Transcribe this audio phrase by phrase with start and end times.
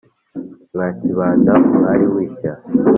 [0.73, 2.53] mwa kibanda umwari w'ishya